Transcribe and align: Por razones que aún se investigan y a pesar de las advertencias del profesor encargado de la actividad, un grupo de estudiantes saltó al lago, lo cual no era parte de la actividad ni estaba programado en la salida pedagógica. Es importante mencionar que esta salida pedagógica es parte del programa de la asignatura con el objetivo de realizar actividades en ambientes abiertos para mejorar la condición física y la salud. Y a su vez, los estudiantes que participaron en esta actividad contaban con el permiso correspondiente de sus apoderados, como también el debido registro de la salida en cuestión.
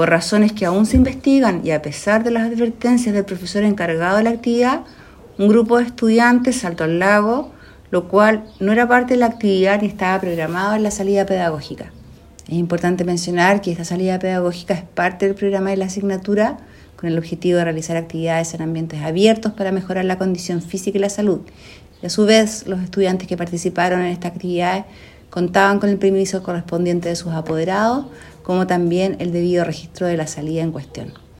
Por 0.00 0.08
razones 0.08 0.52
que 0.52 0.64
aún 0.64 0.86
se 0.86 0.96
investigan 0.96 1.60
y 1.62 1.72
a 1.72 1.82
pesar 1.82 2.24
de 2.24 2.30
las 2.30 2.50
advertencias 2.50 3.14
del 3.14 3.26
profesor 3.26 3.64
encargado 3.64 4.16
de 4.16 4.24
la 4.24 4.30
actividad, 4.30 4.80
un 5.36 5.46
grupo 5.46 5.76
de 5.76 5.84
estudiantes 5.84 6.56
saltó 6.56 6.84
al 6.84 6.98
lago, 6.98 7.52
lo 7.90 8.08
cual 8.08 8.44
no 8.60 8.72
era 8.72 8.88
parte 8.88 9.12
de 9.12 9.20
la 9.20 9.26
actividad 9.26 9.82
ni 9.82 9.88
estaba 9.88 10.18
programado 10.18 10.74
en 10.74 10.84
la 10.84 10.90
salida 10.90 11.26
pedagógica. 11.26 11.92
Es 12.48 12.54
importante 12.54 13.04
mencionar 13.04 13.60
que 13.60 13.72
esta 13.72 13.84
salida 13.84 14.18
pedagógica 14.18 14.72
es 14.72 14.84
parte 14.84 15.26
del 15.26 15.34
programa 15.34 15.68
de 15.68 15.76
la 15.76 15.84
asignatura 15.84 16.56
con 16.96 17.10
el 17.10 17.18
objetivo 17.18 17.58
de 17.58 17.64
realizar 17.64 17.98
actividades 17.98 18.54
en 18.54 18.62
ambientes 18.62 19.02
abiertos 19.02 19.52
para 19.52 19.70
mejorar 19.70 20.06
la 20.06 20.16
condición 20.16 20.62
física 20.62 20.96
y 20.96 21.02
la 21.02 21.10
salud. 21.10 21.40
Y 22.02 22.06
a 22.06 22.08
su 22.08 22.24
vez, 22.24 22.66
los 22.66 22.80
estudiantes 22.80 23.28
que 23.28 23.36
participaron 23.36 24.00
en 24.00 24.06
esta 24.06 24.28
actividad 24.28 24.86
contaban 25.30 25.78
con 25.78 25.88
el 25.88 25.98
permiso 25.98 26.42
correspondiente 26.42 27.08
de 27.08 27.16
sus 27.16 27.32
apoderados, 27.32 28.06
como 28.42 28.66
también 28.66 29.16
el 29.20 29.32
debido 29.32 29.64
registro 29.64 30.06
de 30.06 30.16
la 30.16 30.26
salida 30.26 30.62
en 30.62 30.72
cuestión. 30.72 31.12